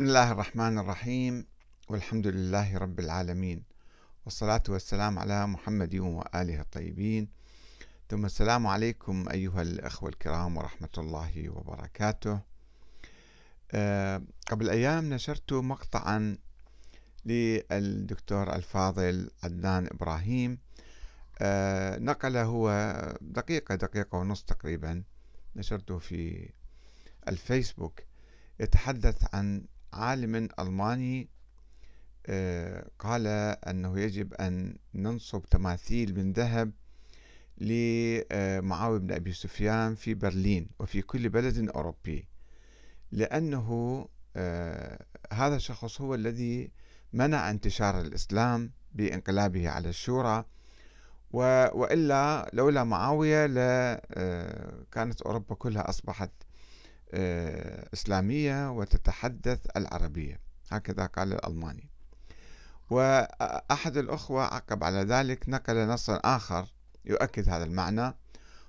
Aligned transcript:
بسم 0.00 0.08
الله 0.08 0.32
الرحمن 0.32 0.78
الرحيم 0.78 1.46
والحمد 1.88 2.26
لله 2.26 2.78
رب 2.78 3.00
العالمين 3.00 3.64
والصلاة 4.24 4.62
والسلام 4.68 5.18
على 5.18 5.46
محمد 5.46 5.94
وآله 5.94 6.60
الطيبين. 6.60 7.28
ثم 8.08 8.24
السلام 8.24 8.66
عليكم 8.66 9.28
أيها 9.28 9.62
الأخوة 9.62 10.08
الكرام 10.08 10.56
ورحمة 10.56 10.88
الله 10.98 11.48
وبركاته. 11.48 12.40
أه 13.72 14.22
قبل 14.46 14.70
أيام 14.70 15.14
نشرت 15.14 15.52
مقطعا 15.52 16.38
للدكتور 17.24 18.54
الفاضل 18.54 19.30
عدنان 19.42 19.86
إبراهيم. 19.86 20.58
أه 21.38 21.98
نقل 21.98 22.36
هو 22.36 22.96
دقيقة 23.20 23.74
دقيقة 23.74 24.18
ونص 24.18 24.44
تقريبا 24.44 25.02
نشرته 25.56 25.98
في 25.98 26.50
الفيسبوك. 27.28 28.00
يتحدث 28.60 29.34
عن 29.34 29.66
عالم 29.92 30.48
ألماني 30.58 31.28
آه، 32.26 32.90
قال 32.98 33.26
أنه 33.66 34.00
يجب 34.00 34.34
أن 34.34 34.76
ننصب 34.94 35.42
تماثيل 35.50 36.14
من 36.18 36.32
ذهب 36.32 36.72
لمعاوية 37.58 38.98
بن 38.98 39.12
أبي 39.12 39.32
سفيان 39.32 39.94
في 39.94 40.14
برلين 40.14 40.68
وفي 40.78 41.02
كل 41.02 41.28
بلد 41.28 41.68
أوروبي 41.68 42.28
لأنه 43.12 44.08
آه، 44.36 45.04
هذا 45.32 45.56
الشخص 45.56 46.00
هو 46.00 46.14
الذي 46.14 46.70
منع 47.12 47.50
انتشار 47.50 48.00
الإسلام 48.00 48.70
بانقلابه 48.94 49.68
على 49.68 49.88
الشورى 49.88 50.44
وإلا 51.32 52.50
لولا 52.52 52.84
معاوية 52.84 53.46
آه، 53.50 54.84
أوروبا 55.26 55.54
كلها 55.54 55.88
أصبحت 55.88 56.30
إسلامية 57.94 58.70
وتتحدث 58.70 59.66
العربية. 59.76 60.40
هكذا 60.70 61.06
قال 61.06 61.32
الألماني. 61.32 61.88
وأحد 62.90 63.96
الأخوة 63.96 64.42
عقب 64.42 64.84
على 64.84 64.98
ذلك 65.02 65.48
نقل 65.48 65.86
نصا 65.86 66.20
آخر 66.24 66.66
يؤكد 67.04 67.48
هذا 67.48 67.64
المعنى 67.64 68.14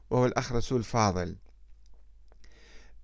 وهو 0.10 0.26
الأخ 0.26 0.52
رسول 0.52 0.84
فاضل. 0.84 1.36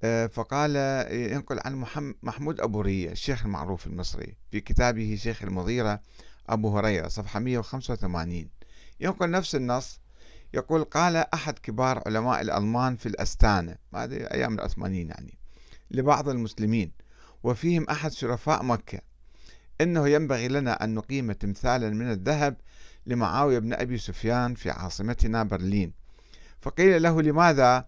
آه، 0.04 0.28
فقال 0.28 0.76
ينقل 1.12 1.60
عن 1.66 1.86
محمود 2.24 2.62
أبو 2.62 2.82
رية 2.82 3.12
الشيخ 3.12 3.46
المعروف 3.46 3.88
المصري 3.88 4.38
في 4.52 4.62
كتابه 4.62 5.16
شيخ 5.16 5.44
المضيرة 5.44 6.02
أبو 6.50 6.78
هريرة 6.78 7.08
صفحة 7.08 7.40
185 7.40 8.50
ينقل 9.00 9.32
نفس 9.32 9.56
النص 9.56 10.00
يقول 10.54 10.84
قال 10.84 11.16
أحد 11.16 11.60
كبار 11.60 12.04
علماء 12.06 12.42
الألمان 12.42 12.96
في 12.96 13.06
الأستانة 13.06 13.76
هذه 13.96 14.16
أيام 14.16 14.54
العثمانيين 14.54 15.10
يعني 15.10 15.38
لبعض 15.92 16.30
المسلمين 16.30 16.92
وفيهم 17.44 17.86
أحد 17.90 18.12
شرفاء 18.12 18.64
مكة 18.64 19.00
إنه 19.82 20.08
ينبغي 20.08 20.48
لنا 20.48 20.84
أن 20.84 20.94
نقيم 20.94 21.32
تمثالا 21.32 21.90
من 21.90 22.12
الذهب 22.12 22.58
لمعاوية 23.06 23.60
بن 23.60 23.74
أبي 23.74 23.98
سفيان 23.98 24.56
في 24.56 24.70
عاصمتنا 24.70 25.44
برلين 25.44 25.94
فقيل 26.62 27.04
له 27.04 27.22
لماذا؟ 27.22 27.88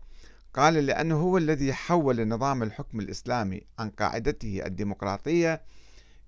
قال 0.53 0.73
لأنه 0.73 1.15
هو 1.21 1.37
الذي 1.37 1.73
حول 1.73 2.27
نظام 2.27 2.63
الحكم 2.63 2.99
الإسلامي 2.99 3.61
عن 3.79 3.89
قاعدته 3.89 4.61
الديمقراطية 4.65 5.61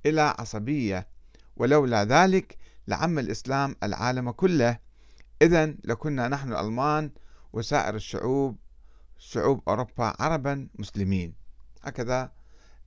إلى 0.06 0.22
عصبية 0.22 1.08
ولولا 1.58 2.04
ذلك 2.04 2.58
لعم 2.88 3.20
الإسلام 3.20 3.76
العالم 3.84 4.32
كله 4.32 4.78
إذا 5.42 5.66
لكنا 5.66 6.28
نحن 6.28 6.52
الألمان 6.52 7.12
وسائر 7.54 7.96
الشعوب 7.96 8.58
شعوب 9.18 9.62
أوروبا 9.68 10.14
عربا 10.20 10.68
مسلمين. 10.76 11.34
هكذا 11.84 12.32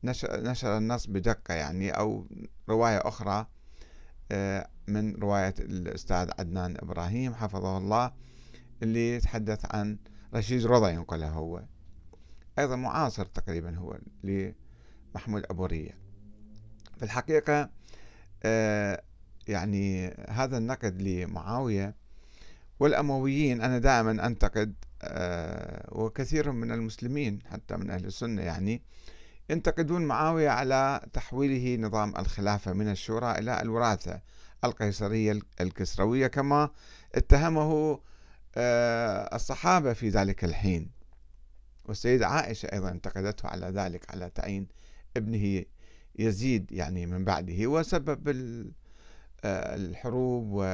نشر 0.05 0.78
النص 0.78 1.06
بدقة 1.06 1.55
يعني 1.55 1.91
أو 1.91 2.27
رواية 2.69 2.98
أخرى 2.98 3.46
آه، 4.33 4.69
من 4.88 5.14
رواية 5.14 5.55
الأستاذ 5.58 6.30
عدنان 6.38 6.77
إبراهيم 6.77 7.34
حفظه 7.34 7.78
الله 7.78 8.12
اللي 8.83 9.14
يتحدث 9.16 9.74
عن 9.74 9.98
رشيد 10.34 10.67
رضا 10.67 10.90
ينقلها 10.90 11.30
هو. 11.30 11.64
أيضا 12.58 12.77
معاصر 12.77 13.27
تقريبا 13.27 13.77
هو 13.77 13.98
لمحمود 14.24 15.45
أبو 15.50 15.67
رية 15.67 15.98
في 16.96 17.02
الحقيقة 17.02 17.70
آه، 18.42 19.02
يعني 19.48 20.08
هذا 20.29 20.58
النقد 20.58 21.02
لمعاوية 21.02 22.04
والأمويين 22.80 23.61
أنا 23.61 23.79
دائما 23.79 24.27
أنتقد 24.27 24.74
آه، 25.02 25.89
وكثير 25.92 26.52
من 26.52 26.73
المسلمين 26.73 27.39
حتى 27.51 27.77
من 27.77 27.90
أهل 27.90 28.05
السنة 28.05 28.42
يعني 28.42 28.83
ينتقدون 29.51 30.02
معاوية 30.02 30.48
على 30.48 31.01
تحويله 31.12 31.83
نظام 31.86 32.17
الخلافة 32.18 32.73
من 32.73 32.90
الشورى 32.90 33.39
إلى 33.39 33.62
الوراثة 33.62 34.20
القيصرية 34.64 35.39
الكسروية 35.61 36.27
كما 36.27 36.70
اتهمه 37.14 38.01
آه، 38.57 39.36
الصحابة 39.36 39.92
في 39.92 40.08
ذلك 40.08 40.45
الحين. 40.45 40.91
والسيدة 41.85 42.27
عائشة 42.27 42.67
أيضا 42.67 42.91
انتقدته 42.91 43.48
على 43.48 43.67
ذلك 43.67 44.11
على 44.11 44.30
تعيين 44.30 44.68
ابنه 45.17 45.64
يزيد 46.18 46.73
يعني 46.73 47.06
من 47.06 47.24
بعده 47.24 47.67
وسبب 47.67 48.29
آه، 49.45 49.74
الحروب 49.74 50.64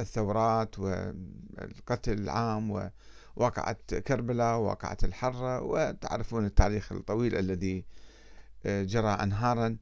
الثورات 0.00 0.78
والقتل 0.78 2.12
العام 2.12 2.90
ووقعت 3.36 3.94
كربلاء 3.94 4.58
ووقعت 4.58 5.04
الحرة 5.04 5.60
وتعرفون 5.62 6.46
التاريخ 6.46 6.92
الطويل 6.92 7.36
الذي 7.36 7.84
آه، 8.66 8.82
جرى 8.82 9.08
أنهارا 9.10 9.76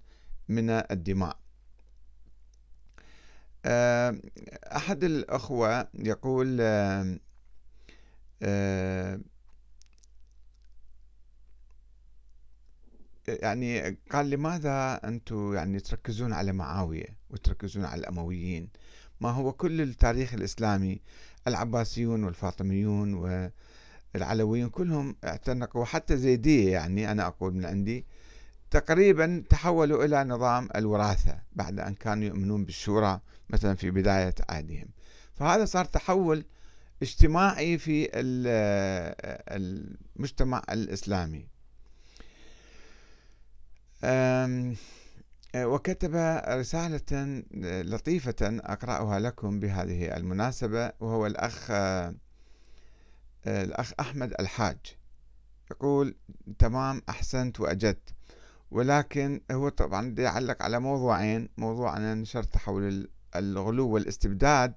من 0.48 0.70
الدماء. 0.70 1.38
آه، 3.66 4.20
أحد 4.76 5.04
الأخوة 5.04 5.88
يقول 5.94 6.58
آه، 6.60 7.18
يعني 13.28 13.98
قال 14.10 14.30
لماذا 14.30 15.00
أنتم 15.04 15.54
يعني 15.54 15.80
تركزون 15.80 16.32
على 16.32 16.52
معاوية 16.52 17.18
وتركزون 17.30 17.84
على 17.84 18.00
الأمويين؟ 18.00 18.68
ما 19.20 19.30
هو 19.30 19.52
كل 19.52 19.80
التاريخ 19.80 20.34
الإسلامي 20.34 21.00
العباسيون 21.46 22.24
والفاطميون 22.24 23.14
والعلويون 24.14 24.68
كلهم 24.68 25.16
اعتنقوا 25.24 25.84
حتى 25.84 26.16
زيدية 26.16 26.72
يعني 26.72 27.10
أنا 27.10 27.26
أقول 27.26 27.54
من 27.54 27.66
عندي 27.66 28.04
تقريبا 28.70 29.44
تحولوا 29.50 30.04
إلى 30.04 30.24
نظام 30.24 30.68
الوراثة 30.76 31.38
بعد 31.52 31.80
أن 31.80 31.94
كانوا 31.94 32.24
يؤمنون 32.24 32.64
بالشورى 32.64 33.20
مثلا 33.50 33.74
في 33.74 33.90
بداية 33.90 34.34
عهدهم. 34.48 34.88
فهذا 35.34 35.64
صار 35.64 35.84
تحول 35.84 36.44
اجتماعي 37.02 37.78
في 37.78 38.08
المجتمع 40.16 40.62
الإسلامي. 40.70 41.46
وكتب 45.56 46.14
رسالة 46.48 47.42
لطيفة 47.82 48.34
أقرأها 48.42 49.20
لكم 49.20 49.60
بهذه 49.60 50.16
المناسبة 50.16 50.92
وهو 51.00 51.26
الأخ 51.26 51.70
الأخ 53.46 53.92
أحمد 54.00 54.34
الحاج. 54.40 54.78
يقول 55.70 56.14
تمام 56.58 57.02
أحسنت 57.08 57.60
وأجدت. 57.60 58.14
ولكن 58.70 59.40
هو 59.50 59.68
طبعا 59.68 60.14
يعلق 60.18 60.62
على 60.62 60.80
موضوعين 60.80 61.48
موضوع 61.56 61.96
أنا 61.96 62.14
نشرت 62.14 62.52
تحول 62.52 63.10
الغلو 63.36 63.88
والاستبداد 63.88 64.74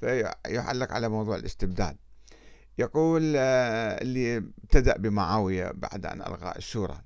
فيعلق 0.00 0.92
على 0.92 1.08
موضوع 1.08 1.36
الاستبداد. 1.36 1.96
يقول 2.78 3.36
اللي 3.36 4.36
ابتدأ 4.36 4.96
بمعاوية 4.96 5.72
بعد 5.74 6.06
أن 6.06 6.20
ألغى 6.20 6.52
الشورى. 6.56 7.00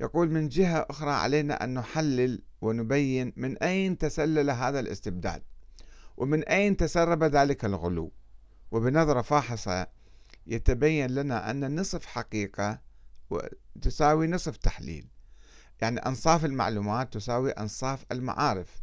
يقول 0.00 0.30
من 0.30 0.48
جهة 0.48 0.86
أخرى 0.90 1.10
علينا 1.10 1.64
أن 1.64 1.74
نحلل 1.74 2.42
ونبين 2.60 3.32
من 3.36 3.58
أين 3.58 3.98
تسلل 3.98 4.50
هذا 4.50 4.80
الاستبداد 4.80 5.42
ومن 6.16 6.44
أين 6.44 6.76
تسرب 6.76 7.24
ذلك 7.24 7.64
الغلو. 7.64 8.12
وبنظرة 8.70 9.22
فاحصة 9.22 9.86
يتبين 10.46 11.10
لنا 11.10 11.50
أن 11.50 11.80
نصف 11.80 12.06
حقيقة 12.06 12.80
تساوي 13.82 14.26
نصف 14.26 14.56
تحليل. 14.56 15.08
يعني 15.82 15.98
أنصاف 15.98 16.44
المعلومات 16.44 17.14
تساوي 17.14 17.50
أنصاف 17.50 18.04
المعارف. 18.12 18.82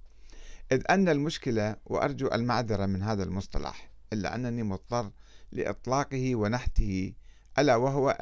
إذ 0.71 0.83
أن 0.89 1.09
المشكلة 1.09 1.75
وأرجو 1.85 2.27
المعذرة 2.27 2.85
من 2.85 3.03
هذا 3.03 3.23
المصطلح 3.23 3.91
إلا 4.13 4.35
أنني 4.35 4.63
مضطر 4.63 5.11
لإطلاقه 5.51 6.35
ونحته 6.35 7.13
ألا 7.59 7.75
وهو 7.75 8.17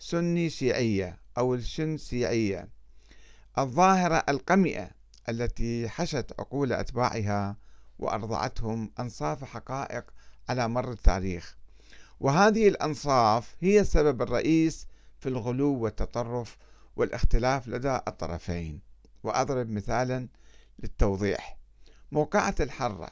السني 0.00 0.50
شيعية. 0.50 1.18
أو 1.38 1.54
الشنسيعية 1.54 2.68
الظاهرة 3.58 4.24
القمئة 4.28 4.90
التي 5.28 5.88
حشت 5.88 6.34
عقول 6.38 6.72
أتباعها 6.72 7.56
وأرضعتهم 7.98 8.92
أنصاف 9.00 9.44
حقائق 9.44 10.04
على 10.48 10.68
مر 10.68 10.92
التاريخ. 10.92 11.56
وهذه 12.20 12.68
الأنصاف 12.68 13.56
هي 13.60 13.80
السبب 13.80 14.22
الرئيس 14.22 14.86
في 15.20 15.28
الغلو 15.28 15.78
والتطرف 15.78 16.56
والاختلاف 16.96 17.68
لدى 17.68 17.98
الطرفين. 18.08 18.80
وأضرب 19.22 19.70
مثالا 19.70 20.28
للتوضيح. 20.78 21.58
موقعة 22.12 22.54
الحرة. 22.60 23.10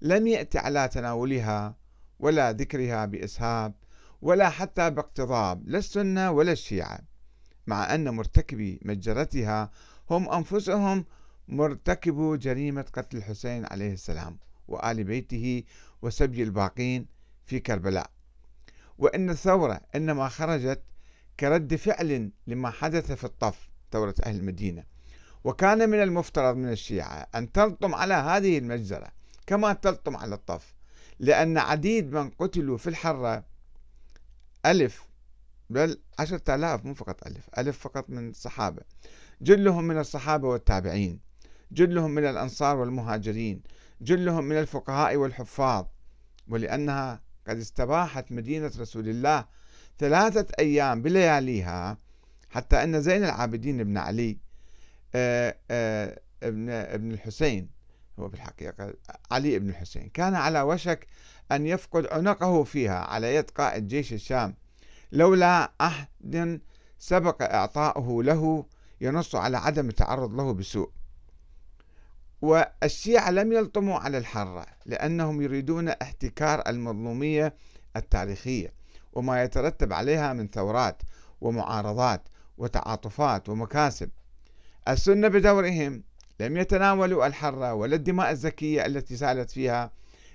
لم 0.00 0.26
يأتي 0.26 0.58
على 0.58 0.88
تناولها 0.88 1.76
ولا 2.18 2.52
ذكرها 2.52 3.04
بإسهاب 3.04 3.74
ولا 4.22 4.50
حتى 4.50 4.90
باقتضاب 4.90 5.68
لا 5.68 5.78
السنة 5.78 6.30
ولا 6.30 6.52
الشيعة. 6.52 7.13
مع 7.66 7.94
أن 7.94 8.08
مرتكبي 8.08 8.80
مجرتها 8.82 9.70
هم 10.10 10.28
أنفسهم 10.28 11.04
مرتكبو 11.48 12.36
جريمة 12.36 12.84
قتل 12.92 13.16
الحسين 13.16 13.66
عليه 13.66 13.92
السلام 13.92 14.38
وآل 14.68 15.04
بيته 15.04 15.62
وسبي 16.02 16.42
الباقين 16.42 17.06
في 17.46 17.60
كربلاء. 17.60 18.10
وأن 18.98 19.30
الثورة 19.30 19.80
إنما 19.94 20.28
خرجت 20.28 20.82
كرد 21.40 21.74
فعل 21.74 22.30
لما 22.46 22.70
حدث 22.70 23.12
في 23.12 23.24
الطف 23.24 23.68
ثورة 23.92 24.14
أهل 24.26 24.36
المدينة. 24.36 24.84
وكان 25.44 25.90
من 25.90 26.02
المفترض 26.02 26.56
من 26.56 26.68
الشيعة 26.68 27.26
أن 27.34 27.52
تلطم 27.52 27.94
على 27.94 28.14
هذه 28.14 28.58
المجزرة 28.58 29.08
كما 29.46 29.72
تلطم 29.72 30.16
على 30.16 30.34
الطف 30.34 30.74
لأن 31.18 31.58
عديد 31.58 32.12
من 32.12 32.30
قتلوا 32.30 32.78
في 32.78 32.86
الحرة 32.86 33.44
ألف 34.66 35.02
بل 35.70 36.00
عشرة 36.18 36.54
آلاف 36.54 36.84
مو 36.84 36.94
فقط 36.94 37.26
ألف 37.26 37.48
ألف 37.58 37.78
فقط 37.78 38.10
من 38.10 38.28
الصحابة. 38.30 38.82
جلهم 39.40 39.84
من 39.84 39.98
الصحابة 39.98 40.48
والتابعين 40.48 41.20
جلهم 41.72 42.10
من 42.10 42.24
الأنصار 42.24 42.76
والمهاجرين 42.76 43.62
جلهم 44.00 44.44
من 44.44 44.58
الفقهاء 44.58 45.16
والحفاظ. 45.16 45.86
ولأنها 46.48 47.22
قد 47.48 47.58
استباحت 47.58 48.32
مدينة 48.32 48.72
رسول 48.78 49.08
الله 49.08 49.44
ثلاثة 49.98 50.46
أيام 50.58 51.02
بلياليها 51.02 51.98
حتى 52.50 52.82
أن 52.82 53.00
زين 53.00 53.24
العابدين 53.24 53.84
بن 53.84 53.96
علي 53.96 54.38
آه، 55.14 55.56
آه، 55.70 56.20
ابن 56.42 56.70
ابن 56.70 57.12
الحسين 57.12 57.70
هو 58.18 58.28
بالحقيقة 58.28 58.94
علي 59.30 59.58
بن 59.58 59.68
الحسين 59.68 60.08
كان 60.08 60.34
على 60.34 60.60
وشك 60.62 61.06
أن 61.52 61.66
يفقد 61.66 62.06
عنقه 62.06 62.64
فيها 62.64 62.98
على 62.98 63.34
يد 63.34 63.50
قائد 63.50 63.88
جيش 63.88 64.12
الشام. 64.12 64.54
لولا 65.14 65.72
عهد 65.80 66.60
سبق 66.98 67.42
إعطاؤه 67.42 68.22
له 68.22 68.66
ينص 69.00 69.34
على 69.34 69.56
عدم 69.56 69.88
التعرض 69.88 70.34
له 70.34 70.52
بسوء. 70.52 70.90
والشيعة 72.42 73.30
لم 73.30 73.52
يلطموا 73.52 73.98
على 73.98 74.18
الحرة 74.18 74.66
لأنهم 74.86 75.42
يريدون 75.42 75.88
احتكار 75.88 76.62
المظلومية 76.66 77.54
التاريخية 77.96 78.72
وما 79.12 79.42
يترتب 79.42 79.92
عليها 79.92 80.32
من 80.32 80.48
ثورات 80.48 81.02
ومعارضات 81.40 82.28
وتعاطفات 82.58 83.48
ومكاسب. 83.48 84.10
السنة 84.88 85.28
بدورهم 85.28 86.02
لم 86.40 86.56
يتناولوا 86.56 87.26
الحرة 87.26 87.74
ولا 87.74 87.96
الدماء 87.96 88.30
الزكية 88.30 88.86
التي 88.86 89.16
سالت 89.16 89.50
فيها 89.50 89.90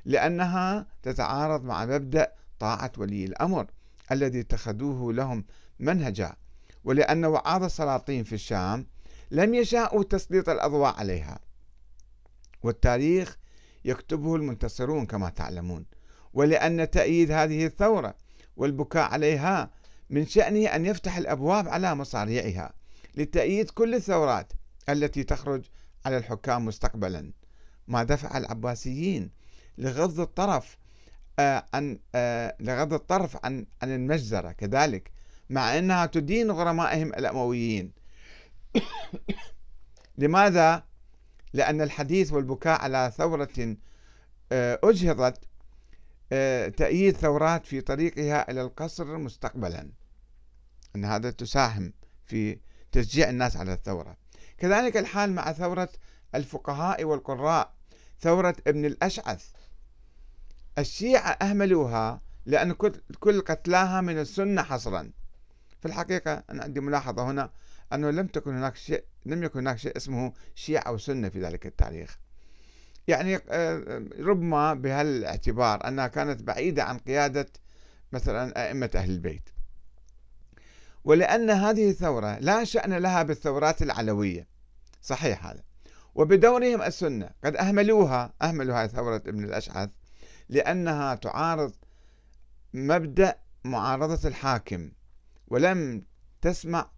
لأنها 0.06 0.88
تتعارض 1.04 1.64
مع 1.64 1.86
مبدأ 1.86 2.32
طاعة 2.60 2.92
ولي 2.98 3.26
الأمر. 3.26 3.66
الذي 4.12 4.40
اتخذوه 4.40 5.14
لهم 5.14 5.46
منهجا. 5.80 6.36
ولأن 6.84 7.26
وعاظ 7.26 7.64
السلاطين 7.64 8.24
في 8.24 8.36
الشام 8.36 8.88
لم 9.32 9.56
يشاءوا 9.56 10.04
تسليط 10.04 10.50
الأضواء 10.50 10.96
عليها. 10.96 11.40
والتاريخ 12.64 13.38
يكتبه 13.86 14.36
المنتصرون 14.36 15.06
كما 15.06 15.30
تعلمون. 15.30 15.86
ولأن 16.34 16.90
تأييد 16.90 17.32
هذه 17.32 17.66
الثورة 17.66 18.16
والبكاء 18.58 19.12
عليها 19.12 19.72
من 20.10 20.26
شأنه 20.26 20.68
أن 20.68 20.86
يفتح 20.86 21.18
الأبواب 21.18 21.68
على 21.68 21.96
مصاريعها 21.96 22.74
لتأييد 23.16 23.70
كل 23.70 23.96
الثورات 23.96 24.54
التي 24.90 25.24
تخرج 25.24 25.66
على 26.06 26.18
الحكام 26.18 26.66
مستقبلا. 26.66 27.32
ما 27.88 28.04
دفع 28.04 28.38
العباسيين 28.38 29.32
لغض 29.78 30.20
الطرف 30.20 30.78
عن 31.74 32.00
آه، 32.16 32.56
لغض 32.60 32.94
الطرف 32.94 33.46
عن 33.46 33.66
عن 33.82 33.96
المجزرة. 33.96 34.52
كذلك 34.52 35.12
مع 35.50 35.78
أنها 35.78 36.06
تدين 36.06 36.52
غرمائهم 36.52 37.08
الأمويين. 37.08 37.92
لماذا؟ 40.18 40.84
لأن 41.54 41.82
الحديث 41.82 42.34
والبكاء 42.34 42.82
على 42.82 43.12
ثورة 43.18 43.78
آه، 44.52 44.80
أجهضت 44.84 45.42
تأييد 46.78 47.18
ثورات 47.18 47.66
في 47.66 47.82
طريقها 47.82 48.52
إلى 48.52 48.62
القصر 48.62 49.18
مستقبلا. 49.18 49.92
أن 50.96 51.06
هذا 51.06 51.32
تساهم 51.32 51.94
في 52.26 52.60
تشجيع 52.92 53.30
الناس 53.30 53.58
على 53.58 53.74
الثورة. 53.74 54.18
كذلك 54.58 54.98
الحال 54.98 55.32
مع 55.32 55.52
ثورة 55.52 55.90
الفقهاء 56.36 57.04
والقراء. 57.04 57.74
ثورة 58.20 58.56
ابن 58.68 58.86
الأشعث. 58.86 59.50
الشيعة 60.80 61.30
أهملوها 61.30 62.22
لأن 62.46 62.74
كل 63.20 63.42
قتلاها 63.42 64.02
من 64.02 64.20
السنة 64.20 64.64
حصرا. 64.64 65.12
في 65.80 65.86
الحقيقة 65.86 66.44
أنا 66.50 66.64
عندي 66.64 66.80
ملاحظة 66.80 67.32
هنا 67.32 67.52
أنه 67.94 68.10
لم 68.10 68.28
تكن 68.28 68.56
هناك 68.56 68.76
شيء 68.76 69.04
لم 69.26 69.44
يكن 69.44 69.60
هناك 69.60 69.78
شيء 69.78 69.98
اسمه 69.98 70.34
شيعة 70.56 70.92
وسنة 70.92 71.30
في 71.30 71.42
ذلك 71.42 71.66
التاريخ. 71.66 72.20
يعني 73.08 73.40
آه، 73.50 74.04
ربما 74.20 74.74
بهالاعتبار 74.74 75.88
أنها 75.88 76.08
كانت 76.08 76.44
بعيدة 76.44 76.84
عن 76.84 76.98
قيادة 76.98 77.48
مثلا 78.12 78.68
أئمة 78.68 78.90
أهل 78.96 79.10
البيت. 79.10 79.50
ولأن 81.04 81.50
هذه 81.50 81.90
الثورة 81.90 82.40
لا 82.40 82.64
شأن 82.64 82.94
لها 82.94 83.24
بالثورات 83.24 83.82
العلوية. 83.82 84.48
صحيح 85.02 85.46
هذا. 85.46 85.64
وبدورهم 86.16 86.82
السنة 86.82 87.30
قد 87.44 87.56
أهملوها 87.56 88.34
أهملوا 88.42 88.84
هذه 88.84 88.88
ثورة 88.88 89.16
ابن 89.16 89.44
الأشعث. 89.44 89.90
لأنها 90.50 91.16
تعارض 91.16 91.74
مبدأ 92.74 93.36
معارضة 93.64 94.28
الحاكم 94.28 94.92
ولم 95.48 96.04
تسمع 96.42 96.90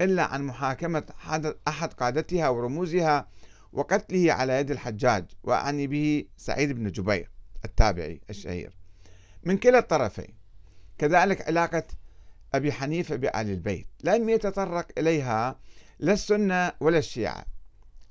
إلا 0.00 0.24
عن 0.24 0.42
محاكمة 0.42 1.06
أحد 1.68 1.92
قادتها 1.92 2.48
ورموزها 2.48 3.28
وقتله 3.72 4.32
على 4.32 4.52
يد 4.52 4.70
الحجاج 4.70 5.24
وأعني 5.42 5.86
به 5.86 6.24
سعيد 6.36 6.72
بن 6.72 6.90
جبير 6.90 7.30
التابعي 7.64 8.20
الشهير. 8.30 8.76
من 9.44 9.56
كلا 9.56 9.78
الطرفين 9.78 10.34
كذلك 10.98 11.42
علاقة 11.42 11.84
أبي 12.54 12.72
حنيفة 12.72 13.16
بآل 13.16 13.50
البيت. 13.50 13.86
لم 14.04 14.28
يتطرق 14.28 14.86
إليها 14.98 15.58
لا 15.98 16.12
السنة 16.12 16.72
ولا 16.80 16.98
الشيعة. 16.98 17.44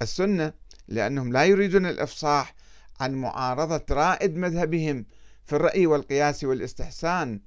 السنة 0.01 0.53
لأنهم 0.88 1.33
لا 1.33 1.45
يريدون 1.45 1.85
الإفصاح 1.85 2.56
عن 2.99 3.13
معارضة 3.13 3.85
رائد 3.91 4.35
مذهبهم 4.35 5.06
في 5.45 5.56
الرأي 5.56 5.87
والقياس 5.87 6.44
والاستحسان 6.44 7.41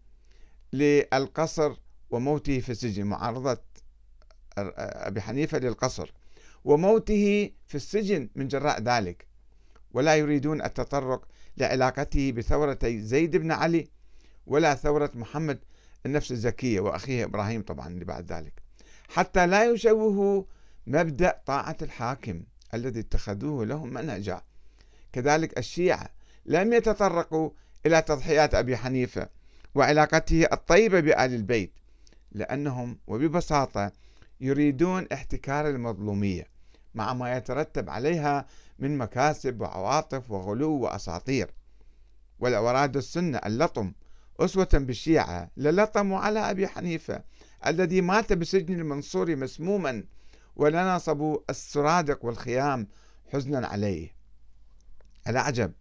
للقصر 0.72 1.72
وموته 2.10 2.60
في 2.60 2.70
السجن. 2.70 3.06
معارضة 3.06 3.60
أبي 4.58 5.20
حنيفة 5.20 5.58
للقصر 5.58 6.12
وموته 6.64 7.50
في 7.66 7.74
السجن 7.74 8.28
من 8.34 8.48
جراء 8.48 8.82
ذلك. 8.82 9.26
ولا 9.90 10.16
يريدون 10.16 10.62
التطرق 10.62 11.28
لعلاقته 11.56 12.32
بثورة 12.32 12.78
زيد 12.84 13.36
بن 13.36 13.52
علي 13.52 13.88
ولا 14.46 14.74
ثورة 14.74 15.10
محمد 15.14 15.58
النفس 16.06 16.32
الزكية 16.32 16.80
وأخيه 16.80 17.24
إبراهيم 17.24 17.62
طبعا 17.62 17.88
اللي 17.88 18.04
بعد 18.04 18.32
ذلك. 18.32 18.62
حتى 19.08 19.46
لا 19.46 19.64
يشوهوا 19.64 20.42
مبدأ 20.86 21.42
طاعة 21.46 21.76
الحاكم 21.82 22.42
الذي 22.74 23.00
اتخذوه 23.00 23.66
لهم 23.66 23.94
منهجا. 23.94 24.42
كذلك 25.12 25.58
الشيعة 25.58 26.08
لم 26.46 26.72
يتطرقوا 26.72 27.50
إلى 27.86 28.02
تضحيات 28.02 28.54
أبي 28.54 28.76
حنيفة 28.76 29.28
وعلاقته 29.74 30.46
الطيبة 30.52 31.00
بآل 31.00 31.34
البيت 31.34 31.72
لأنهم 32.32 32.98
وببساطة 33.06 33.92
يريدون 34.40 35.06
احتكار 35.12 35.68
المظلومية 35.68 36.46
مع 36.94 37.12
ما 37.14 37.36
يترتب 37.36 37.90
عليها 37.90 38.46
من 38.78 38.98
مكاسب 38.98 39.60
وعواطف 39.60 40.30
وغلو 40.30 40.70
وأساطير. 40.70 41.50
والأوراد 42.40 42.96
السنة 42.96 43.38
اللطم 43.38 43.92
أسوة 44.40 44.68
بالشيعة 44.74 45.50
للطموا 45.56 46.18
على 46.18 46.50
أبي 46.50 46.68
حنيفة 46.68 47.22
الذي 47.66 48.00
مات 48.00 48.32
بسجن 48.32 48.80
المنصور 48.80 49.36
مسموما 49.36 50.04
ولنصبوا 50.56 51.38
السرادق 51.50 52.24
والخيام 52.24 52.88
حزنا 53.32 53.66
عليه. 53.66 54.21
الأعجب 55.28 55.72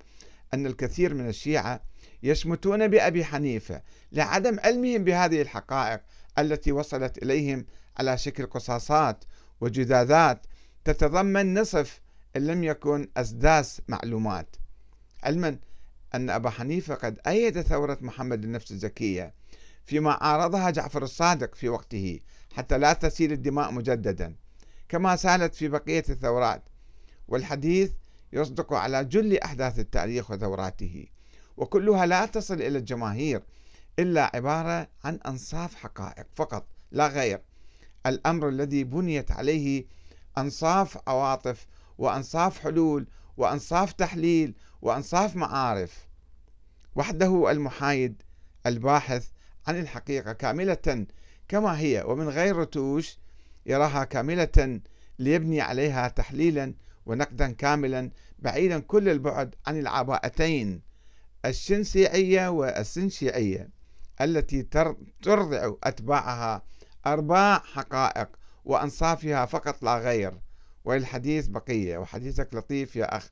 أن 0.53 0.65
الكثير 0.65 1.13
من 1.13 1.27
الشيعة 1.29 1.81
يشمتون 2.23 2.87
بأبي 2.87 3.25
حنيفة 3.25 3.81
لعدم 4.11 4.59
علمهم 4.59 5.03
بهذه 5.03 5.41
الحقائق 5.41 6.01
التي 6.39 6.71
وصلت 6.71 7.17
إليهم 7.17 7.65
على 7.97 8.17
شكل 8.17 8.45
قصاصات 8.45 9.23
وجذاذات 9.61 10.45
تتضمن 10.85 11.59
نصف 11.59 12.01
إن 12.35 12.47
لم 12.47 12.63
يكن 12.63 13.07
أسداس 13.17 13.81
معلومات. 13.87 14.55
علما 15.23 15.57
أن 16.15 16.29
أبا 16.29 16.49
حنيفة 16.49 16.95
قد 16.95 17.19
أيد 17.27 17.61
ثورة 17.61 17.97
محمد 18.01 18.43
النفس 18.43 18.71
الزكية 18.71 19.33
فيما 19.85 20.11
عارضها 20.11 20.69
جعفر 20.69 21.03
الصادق 21.03 21.55
في 21.55 21.69
وقته 21.69 22.19
حتى 22.53 22.77
لا 22.77 22.93
تسيل 22.93 23.31
الدماء 23.31 23.71
مجددا 23.71 24.35
كما 24.89 25.15
سالت 25.15 25.55
في 25.55 25.67
بقية 25.67 26.03
الثورات. 26.09 26.63
والحديث 27.27 27.91
يصدق 28.33 28.73
على 28.73 29.05
جل 29.05 29.37
أحداث 29.37 29.79
التاريخ 29.79 30.31
وثوراته 30.31 31.05
وكلها 31.57 32.05
لا 32.05 32.25
تصل 32.25 32.53
إلى 32.53 32.77
الجماهير 32.77 33.43
إلا 33.99 34.31
عبارة 34.35 34.87
عن 35.03 35.19
أنصاف 35.25 35.75
حقائق 35.75 36.27
فقط 36.35 36.67
لا 36.91 37.07
غير. 37.07 37.41
الأمر 38.05 38.49
الذي 38.49 38.83
بنيت 38.83 39.31
عليه 39.31 39.85
أنصاف 40.37 40.97
عواطف 41.07 41.67
وأنصاف 41.97 42.59
حلول 42.59 43.07
وأنصاف 43.37 43.93
تحليل 43.93 44.55
وأنصاف 44.81 45.35
معارف. 45.35 46.07
وحده 46.95 47.51
المحايد 47.51 48.21
الباحث 48.65 49.27
عن 49.67 49.79
الحقيقة 49.79 50.33
كاملة 50.33 51.05
كما 51.47 51.79
هي 51.79 52.03
ومن 52.07 52.29
غير 52.29 52.55
رتوش 52.55 53.17
يراها 53.65 54.03
كاملة 54.03 54.79
ليبني 55.19 55.61
عليها 55.61 56.07
تحليلا 56.07 56.73
ونقدا 57.05 57.51
كاملا 57.51 58.11
بعيدا 58.39 58.79
كل 58.79 59.09
البعد 59.09 59.55
عن 59.67 59.79
العباءتين 59.79 60.81
الشنسيعية 61.45 62.47
والسنشيعية 62.47 63.69
التي 64.21 64.61
ترضع 65.21 65.73
أتباعها 65.83 66.63
أرباع 67.05 67.59
حقائق 67.59 68.29
وأنصافها 68.65 69.45
فقط 69.45 69.83
لا 69.83 69.97
غير. 69.97 70.41
وللحديث 70.85 71.47
بقية 71.47 71.97
وحديثك 71.97 72.53
لطيف 72.53 72.95
يا 72.95 73.17
أخ 73.17 73.29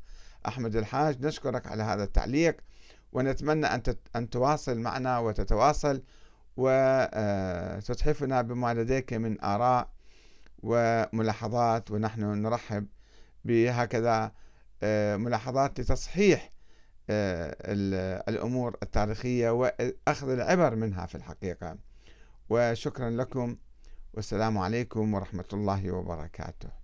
أحمد 0.48 0.76
الحاج. 0.76 1.26
نشكرك 1.26 1.68
على 1.68 1.84
هذا 1.84 2.04
التعليق 2.04 2.58
ونتمنى 3.12 3.66
أن 3.66 3.82
أن 4.16 4.30
تواصل 4.30 4.78
معنا 4.78 5.20
وتتواصل 5.20 6.04
وتتحفنا 6.58 8.42
بما 8.42 8.74
لديك 8.74 9.14
من 9.14 9.42
آراء 9.42 9.90
وملاحظات 10.64 11.92
ونحن 11.92 12.22
نرحب 12.22 12.88
بهكذا 13.46 14.32
آه، 14.84 15.18
ملاحظات 15.18 15.80
لتصحيح 15.80 16.52
آه، 17.10 17.56
الأمور 18.30 18.78
التاريخية 18.84 19.50
وأخذ 19.50 20.30
العبر 20.30 20.76
منها 20.76 21.06
في 21.06 21.16
الحقيقة. 21.16 21.78
وشكرا 22.50 23.10
لكم. 23.10 23.58
والسلام 24.14 24.58
عليكم 24.58 25.14
ورحمة 25.14 25.46
الله 25.54 25.92
وبركاته. 25.92 26.79